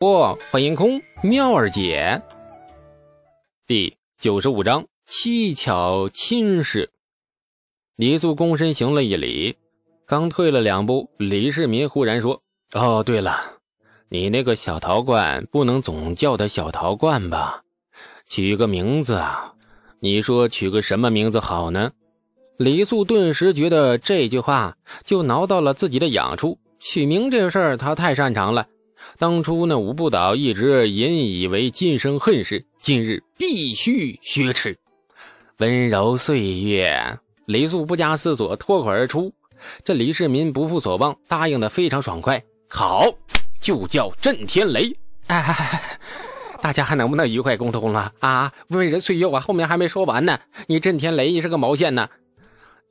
[0.00, 2.22] 不，欢迎空妙儿姐。
[3.66, 6.90] 第九十五章七巧亲事。
[7.96, 9.58] 李素躬身行了一礼，
[10.06, 12.40] 刚退了两步，李世民忽然说
[12.72, 13.38] ：“哦，对了，
[14.08, 17.62] 你那个小陶罐不能总叫他小陶罐吧？
[18.26, 19.52] 取个名字啊！
[19.98, 21.92] 你说取个什么名字好呢？”
[22.56, 28.66] 李素顿时觉得这句话就挠到了自己的痒处，取名这事儿他太擅长了。
[29.18, 34.76] 当初那五步岛一直引以为今生恨事，今日必须雪耻。
[35.58, 39.32] 温柔岁月，李素不加思索脱口而出。
[39.84, 42.42] 这李世民不负所望，答应的非常爽快。
[42.68, 43.12] 好，
[43.60, 44.96] 就叫震天雷。
[45.26, 45.98] 哎，
[46.62, 48.52] 大家还能不能愉快沟通了啊？
[48.68, 50.38] 温人岁月我，后面还没说完呢。
[50.66, 52.08] 你震天雷是个毛线呢？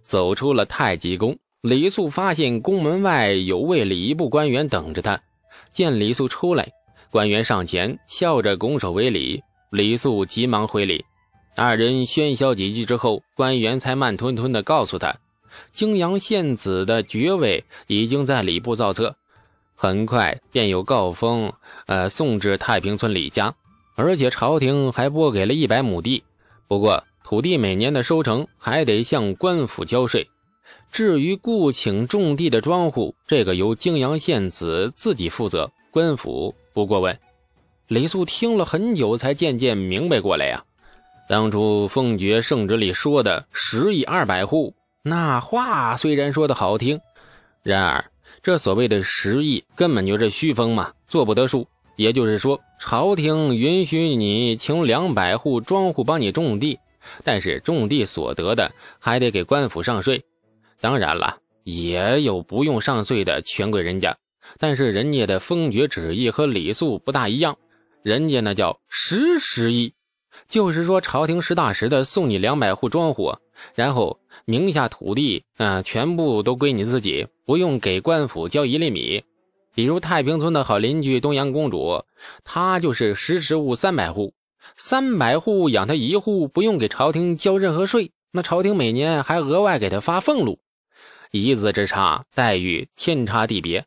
[0.06, 5.20] 走出了太极宫，李素发现宫门外有位礼部官员等着他。
[5.80, 6.74] 见李素出来，
[7.10, 9.42] 官员上前笑着拱手为礼。
[9.70, 11.06] 李素急忙回礼。
[11.56, 15.16] 二人喧嚣几句之后，官员才慢吞吞地告诉他，
[15.72, 19.16] 泾阳县子的爵位已经在礼部造册，
[19.74, 21.54] 很快便有诰封，
[21.86, 23.56] 呃，送至太平村李家，
[23.96, 26.22] 而且朝廷还拨给了一百亩地。
[26.68, 30.30] 不过土地每年的收成还得向官府交税。
[30.92, 37.18] 至于雇请种地的庄户，这个由泾阳县子自己负责，官府不过问。
[37.88, 40.64] 李素听了很久，才渐渐明白过来呀。
[41.28, 47.00] 当初封爵圣旨里说的十亿二百户，那话虽然说的好听，
[47.64, 48.04] 然而
[48.42, 51.68] 这所谓的十亿根本就是虚封嘛，做不得数。
[51.96, 56.80] 也就是说，朝廷允许你请两百户庄户帮你种地，
[57.24, 60.24] 但是种地所得的还得给官府上税。
[60.82, 64.16] 当然了，也有不用上税的权贵人家，
[64.58, 67.58] 但是人家的封爵旨意和李素不大一样，
[68.02, 69.94] 人家那叫实实意，
[70.48, 73.36] 就是说朝廷实打实的送你两百户庄户，
[73.76, 79.24] 然后名下土地啊全部都归你自己，不用给官府交一粒米。
[79.76, 82.04] 比如太平村的好邻居东阳公主，
[82.44, 84.34] 她就是实时务三百户，
[84.76, 90.60] 三百户养她一户，不用给朝廷交任何税，那朝廷每年还额外给她发俸禄。
[91.32, 93.86] 一字之差，待遇天差地别。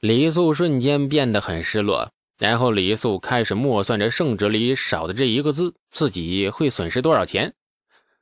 [0.00, 7.52] 李素瞬间变得很失落，然后李素开始默算着圣旨里少的这一个字，自己会损失多少钱。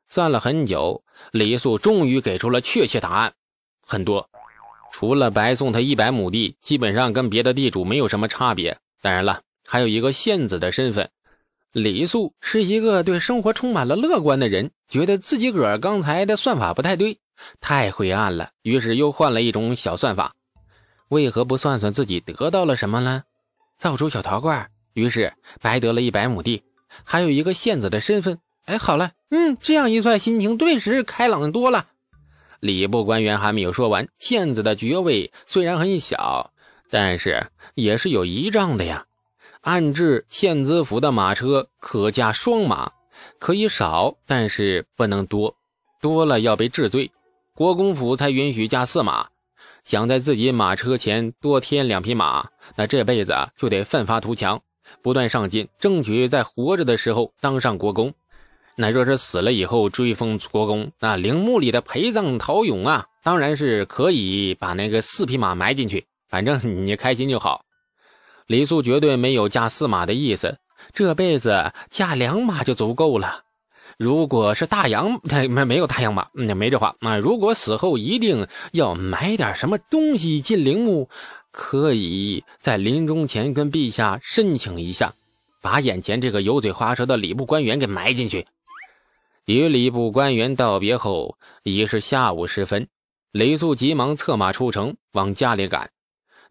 [0.08, 3.32] 算了很久，李素终于给出了确切答案：
[3.86, 4.28] 很多。
[4.92, 8.76] 除了白送他一百亩地，基本上跟别的地主没有什么差别。
[9.00, 11.08] 当然了，还有一个县子的身份。
[11.72, 17.18] 李素是一个对生活充满了乐观的人，觉得自己个儿刚才的算法不太对。
[17.60, 20.34] 太灰暗了，于是又换了一种小算法。
[21.08, 23.22] 为何不算算自己得到了什么呢？
[23.78, 26.62] 造出小陶罐，于是白得了一百亩地，
[27.04, 28.38] 还有一个县子的身份。
[28.66, 31.86] 哎，好了，嗯，这样一算，心情顿时开朗多了。
[32.60, 36.52] 礼部官员还没有说完，县子的爵位虽然很小，
[36.90, 39.06] 但是也是有仪仗的呀。
[39.62, 42.92] 按制县知府的马车可加双马，
[43.38, 45.56] 可以少，但是不能多，
[46.00, 47.10] 多了要被治罪。
[47.60, 49.28] 国公府才允许驾四马，
[49.84, 54.62] 想在自己马车前多添两匹马，那这辈子就得奋发图强，
[55.02, 58.14] 不断上进，争取在活着的时候当上国公。
[58.76, 67.66] 那若是死了以后追封国公，那陵墓里的陪葬陶俑啊，当然是可以把那个四匹马埋进去，反正你开心就好。
[68.46, 70.56] 李素绝对没有加四马的意思，
[70.94, 73.42] 这辈子驾两马就足够了。
[74.02, 77.18] 如果是大洋，他 没没有大洋马，那没这话啊。
[77.18, 81.10] 如果死后一定要埋点什么东西进陵墓，
[81.50, 85.12] 可以在临终前跟陛下申请一下，
[85.60, 88.46] 把眼前这个油嘴滑舌的礼部官员给埋进去。
[89.44, 92.88] 与礼部官员道别后，已是下午时分，
[93.32, 95.90] 李素急忙策马出城往家里赶。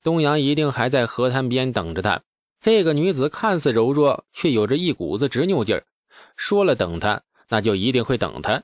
[0.04, 2.22] 东阳一定还在河滩边等着他。
[2.62, 5.84] 这个女子看似柔弱，却有着一股子执拗劲儿，
[6.36, 7.20] 说了等他。
[7.50, 8.64] 那就一定会等他。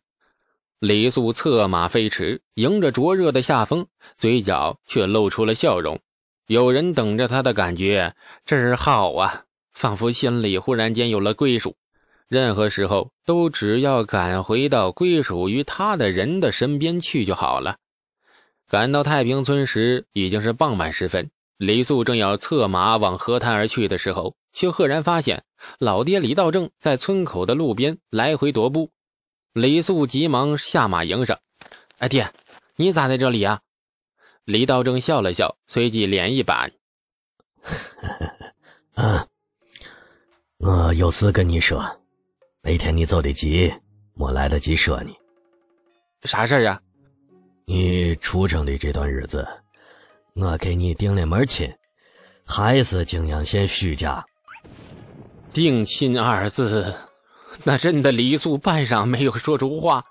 [0.79, 3.87] 李素策马飞驰，迎着灼热的夏风，
[4.17, 5.99] 嘴角却露出了笑容。
[6.47, 8.13] 有人等着他的感觉
[8.45, 11.75] 真好啊，仿佛心里忽然间有了归属。
[12.27, 17.77] 任何时候都只要赶回到归属于他的人的身边去就好了。
[18.67, 21.29] 赶到太平村时，已经是傍晚时分。
[21.57, 25.43] 李素正要策马往河滩而去的时候，却赫然发现
[25.79, 28.91] 老爹李道正在村口的路边来回踱步。
[29.53, 31.39] 李素急忙下马迎上
[31.99, 32.29] ：“哎，爹，
[32.75, 33.61] 你咋在这里啊？”
[34.43, 36.71] 李道正笑了笑，随即脸一板
[38.95, 39.25] ：“啊，
[40.57, 41.83] 我有事跟你说，
[42.61, 43.73] 那天你走得急，
[44.13, 45.15] 没来得及说你。
[46.23, 46.81] 啥事儿啊？
[47.65, 49.47] 你出城的这段日子，
[50.37, 51.73] 我给你定了门亲，
[52.43, 54.25] 还是泾阳县许家。
[55.53, 56.93] 定亲二字，
[57.63, 60.03] 那真的李素半晌没有说出话。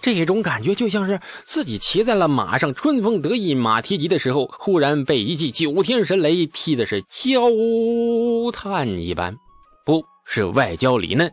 [0.00, 7.42] 这种感觉就像是自己骑在了马上，春风得意马蹄疾的时候，忽然被一记九天神雷劈的是焦
[8.50, 9.36] 炭一般。
[9.84, 11.30] 不是外焦里嫩。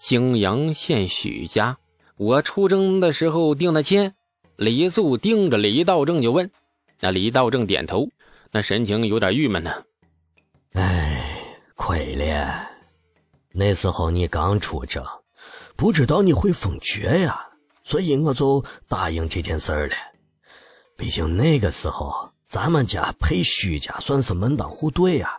[0.00, 1.78] 泾阳县许家，
[2.16, 4.12] 我出征的时候定的亲。
[4.54, 6.50] 李素盯着李道正就问，
[7.00, 8.08] 那李道正点头，
[8.50, 9.72] 那神情有点郁闷呢。
[10.74, 11.22] 哎，
[11.74, 12.70] 亏了，
[13.52, 15.04] 那时候你刚出征，
[15.76, 17.46] 不知道你会封爵呀。
[17.82, 19.94] 所以我就答应这件事儿了。
[20.96, 25.36] 毕竟那个时候咱们家配徐家算是门当户对呀，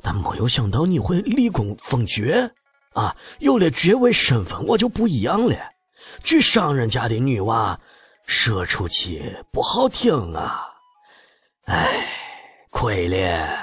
[0.00, 2.50] 但没有想到你会立功封爵
[2.92, 3.16] 啊！
[3.40, 5.56] 有了爵位身份，我就不一样了。
[6.22, 7.78] 娶商人家的女娃，
[8.32, 9.20] 说出去
[9.52, 10.64] 不好听啊。
[11.64, 12.06] 哎，
[12.70, 13.58] 亏了。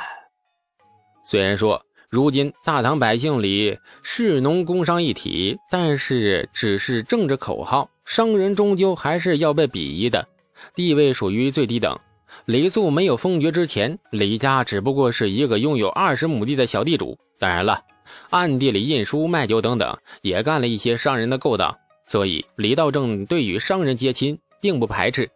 [1.26, 1.82] 虽然说。
[2.10, 10.26] 如今大唐百姓里士农工商一体，但是只是政治口号，商人终究还是要被鄙夷的，
[10.74, 12.00] 地位属于最低等。
[12.46, 17.18] 李素没有封爵之前，李家只不过是一个拥有二十亩地的小地主。
[17.38, 17.82] 当然了，
[18.30, 21.78] 暗地里印书卖酒等等，也干了一些商人的勾当。
[22.06, 25.30] 所以李道正对于商人结亲并不排斥。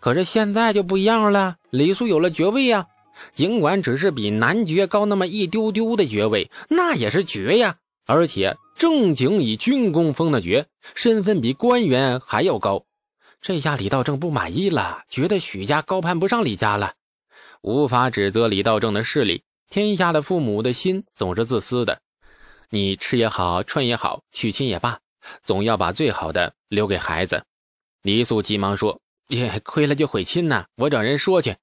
[0.00, 2.86] 可是现在就不一样了，李素有了爵位呀。
[3.32, 7.76] 尽管只是比男爵高那么一丢丢的爵位，那也是爵呀！
[8.04, 12.84] 而且正经以军功封的爵，身份比官员还要高。
[13.40, 16.92] 这下李道正不满意了，觉得许家高攀不上李家了，
[17.62, 19.42] 无法指责李道正的势力。
[19.70, 22.00] 天下的父母的心总是自私的，
[22.68, 24.98] 你吃也好，穿也好，娶亲也罢，
[25.42, 27.42] 总要把最好的留给孩子。
[28.02, 31.56] 李素急忙说：“也亏了就悔亲呐，我找人说去。”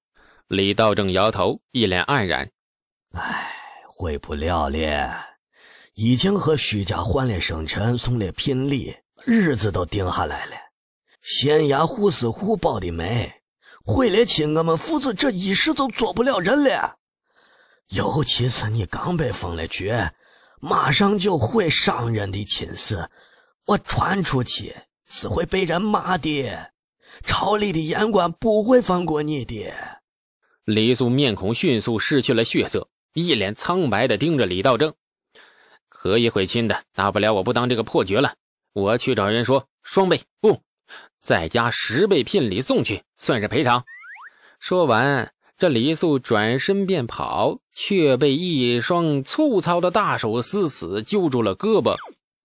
[0.50, 2.52] 李道正摇头，一脸黯然。
[3.14, 3.52] 唉，
[3.88, 5.26] 悔不了了，
[5.94, 8.96] 已经和徐家换了生辰，送了聘礼，
[9.26, 10.52] 日子都定下来了。
[11.22, 13.32] 县衙胡司户报的媒，
[13.86, 16.98] 回了亲，我们父子这一时都做不了人了。
[17.88, 20.14] 尤其是你刚被封了爵，
[20.60, 23.10] 马上就回商人的亲事，
[23.66, 24.76] 我传出去
[25.16, 26.72] 是会被人骂的，
[27.22, 29.72] 朝里的言官不会放过你的。
[30.66, 34.96] 李素面孔迅速失去了血色，一脸苍白的盯着李道正。
[35.88, 38.34] 可以悔亲的，大不了我不当这个破爵了，
[38.74, 40.62] 我去找人说双倍不，
[41.22, 43.86] 再加十倍聘礼送去，算是赔偿。
[44.60, 51.98] 说完，这李素转身便跑，却被一双粗糙的大手死死揪住了胳膊。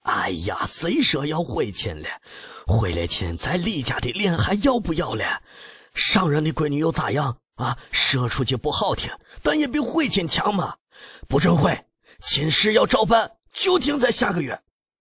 [0.02, 2.08] 哎呀，谁说要回亲了？
[2.66, 5.42] 回了亲，咱李家的脸还要不要了？
[5.94, 7.38] 上人的闺女又咋样？
[7.56, 9.10] 啊，说出去不好听，
[9.42, 10.76] 但也比回亲强嘛。
[11.28, 11.78] 不准回，
[12.20, 14.58] 亲事要照办，就定在下个月。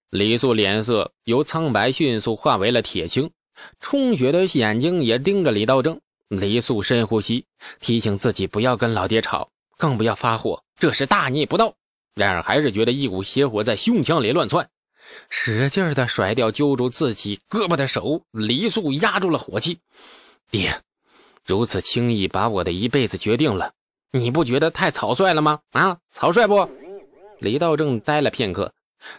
[0.10, 3.32] 李素脸色由苍白迅速化为了铁青，
[3.80, 6.00] 充血的眼睛也盯着李道正。
[6.30, 7.46] 李素深呼吸，
[7.80, 11.74] 提醒自己不要跟老爹吵，更不要发火，这是大逆不道。
[12.16, 14.68] 然而还是觉得一股邪火在胸腔里乱窜，
[15.30, 18.24] 使劲的甩掉揪住自己胳膊的手。
[18.32, 19.80] 李素压住了火气，
[20.50, 20.82] 爹。
[21.46, 23.72] 如此轻易把我的一辈子决定了，
[24.12, 25.60] 你不觉得太草率了吗？
[25.72, 26.70] 啊，草率不？
[27.40, 28.74] 李道正呆了片刻，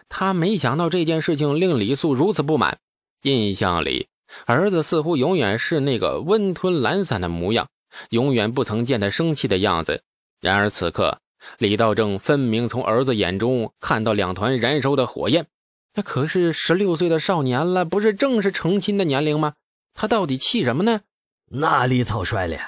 [0.09, 2.79] 他没想到这件事情令李素如此不满。
[3.23, 4.09] 印象里，
[4.45, 7.69] 儿子似乎永远是那个温吞懒散的模样，
[8.11, 10.03] 永远不曾见他生气的样子。
[10.41, 11.21] 然而此刻，
[11.59, 15.47] 李道正分明从儿子眼中看到两团燃烧的火焰。
[15.95, 19.55] 那可是十六岁的少年了，不是正是成亲的年龄吗？
[19.95, 21.01] 他到底气什么呢？
[21.47, 22.59] 哪里草率了？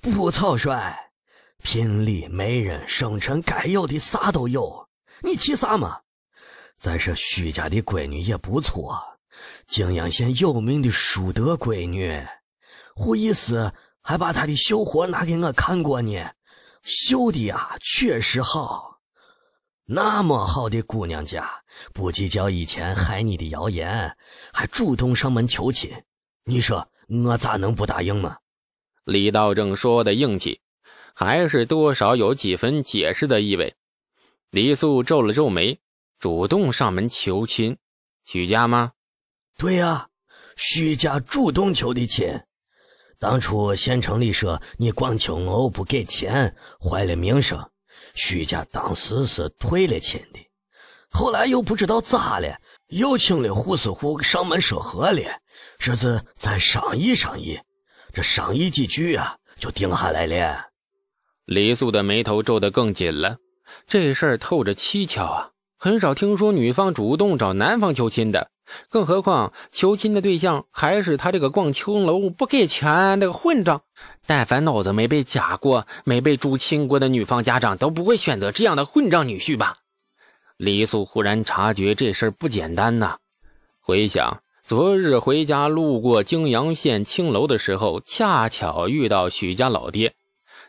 [0.00, 1.10] 不草率，
[1.62, 4.88] 聘礼、媒人、生辰，该有的啥都有。
[5.20, 6.00] 你气啥嘛？
[6.78, 9.00] 再说徐家的闺女也不错，
[9.68, 12.26] 泾阳县有名的淑德闺女。
[12.94, 16.30] 胡一思还把她的绣活拿给我看过呢，
[16.82, 18.91] 绣的呀确实好。
[19.84, 21.48] 那么好的姑娘家，
[21.92, 24.16] 不计较以前害你的谣言，
[24.52, 25.90] 还主动上门求亲，
[26.44, 26.88] 你说？
[27.08, 28.38] 我咋能不答应吗？
[29.04, 30.60] 李道正说的硬气，
[31.14, 33.74] 还是多少有几分解释的意味。
[34.50, 35.78] 李素皱了皱眉，
[36.18, 37.76] 主动上门求亲，
[38.24, 38.92] 许家吗？
[39.58, 40.08] 对呀，
[40.56, 42.40] 许家主动求的亲。
[43.18, 47.71] 当初县城里说你光求偶不给钱，坏了名声。
[48.14, 50.40] 徐家当时是退了亲的，
[51.10, 52.56] 后来又不知道咋了，
[52.88, 55.22] 又请了胡师傅上门说和了，
[55.78, 57.58] 说是再商议商议。
[58.12, 60.68] 这商议几句啊，就定下来了。
[61.46, 63.38] 李素的眉头皱得更紧了，
[63.86, 65.50] 这事儿透着蹊跷啊！
[65.78, 68.51] 很少听说女方主动找男方求亲的，
[68.88, 73.82] 更何况求亲的对象还是他这个逛青楼不给钱那个混账。
[74.26, 79.78] 但凡脑子没被夹过、没被猪亲过的女方家长，都不会选择这样的混账女婿吧？
[80.56, 83.16] 李素忽然察觉这事儿不简单呐，
[83.80, 84.42] 回想。
[84.64, 90.14] 昨日回家路过泾阳县青楼的时候，恰巧遇到许家老爹。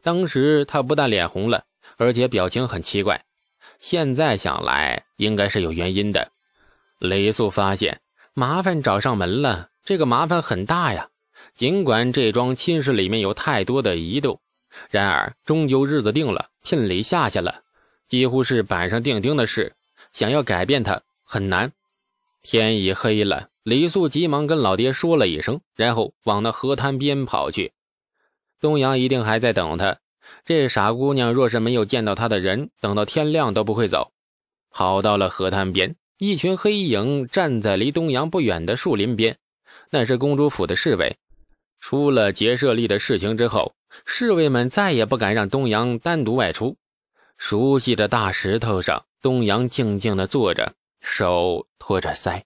[0.02, 1.64] 当时他不但脸红了，
[1.98, 3.24] 而且表情很奇怪。
[3.80, 6.32] 现在想来，应该是有原因的。
[7.04, 8.00] 雷素发现
[8.34, 11.10] 麻烦找上门了，这个麻烦很大呀。
[11.54, 14.40] 尽管这桩亲事里面有太多的疑窦，
[14.90, 17.62] 然而终究日子定了，聘礼下下了，
[18.08, 19.76] 几乎是板上钉钉的事。
[20.14, 21.74] 想要改变它很难。
[22.42, 23.50] 天已黑了。
[23.64, 27.74] 李素急忙跟老爹说了一声，然后往那河滩边跑去。
[28.62, 29.98] 东阳一定还在等他。
[30.46, 34.14] 这傻姑娘若是没有见到他的人，等到天亮都不会走。
[34.72, 39.38] 跑到了河滩边，一群黑影站在离东阳不远的树林边，
[39.90, 41.18] 那是公主府的侍卫。
[41.80, 43.74] 出了劫舍利的事情之后，
[44.06, 46.78] 侍卫们再也不敢让东阳单独外出。
[47.38, 52.42] 熟悉的大石头上，东阳静静地坐着，手托着腮。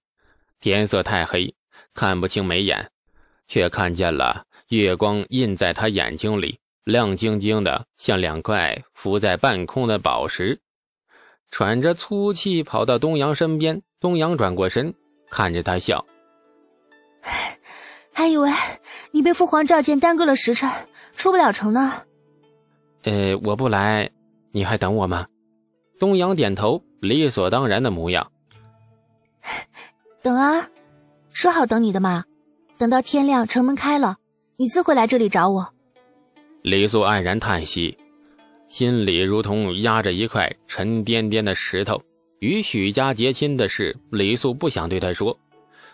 [0.60, 1.54] 天色太黑，
[1.94, 2.90] 看不清眉眼，
[3.48, 10.60] 却看见了月光印在他眼睛里，亮晶晶的，像两块浮在半空的宝石。
[11.50, 14.94] 喘着粗气跑到东阳身边，东阳转过身，
[15.30, 16.06] 看着他笑。
[18.14, 18.52] 还以为
[19.12, 20.70] 你被父皇召见，耽搁了时辰，
[21.16, 22.02] 出不了城呢。
[23.04, 24.10] 呃，我不来，
[24.52, 25.28] 你还等我吗？
[26.00, 28.32] 东阳点头，理所当然的模样。
[30.22, 30.68] 等啊，
[31.32, 32.24] 说好等你的嘛。
[32.78, 34.18] 等到天亮，城门开了，
[34.58, 35.74] 你自会来这里找我。
[36.62, 37.98] 李素黯然叹息，
[38.68, 42.02] 心里如同压着一块沉甸甸的石头。
[42.40, 45.38] 与许家结亲的事，李素不想对他说。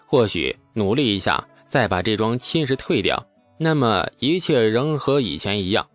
[0.05, 3.25] 或许努力一下，再把这桩亲事退掉，
[3.57, 5.87] 那么一切仍和以前一样，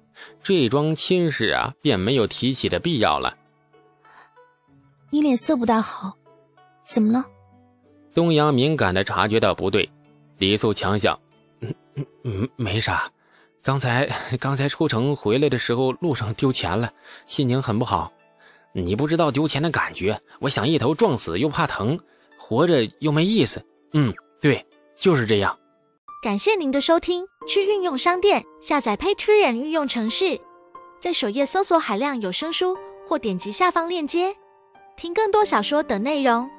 [0.42, 3.36] 这桩亲事啊，便没有提起的必要了。
[5.10, 6.16] 你脸色不大好，
[6.84, 7.24] 怎么了？
[8.14, 9.88] 东阳敏感的察觉到不对，
[10.38, 11.20] 李素强笑
[11.60, 13.10] ：“嗯嗯嗯，没啥，
[13.62, 14.08] 刚才
[14.40, 16.92] 刚才出城回来的时候路上丢钱了，
[17.26, 18.12] 心情很不好。
[18.72, 21.98] 你不知道丢钱的感觉，我想一头撞死又怕疼，
[22.38, 23.64] 活着又没意思。
[23.92, 25.58] 嗯，对，就是这样。”
[26.22, 30.40] 感谢您的收听，去运用商店下载 Patreon 运用城市，
[31.00, 34.34] 在首页搜索海量有声书，或点击下方链接
[34.96, 36.50] 听更多小说等内容。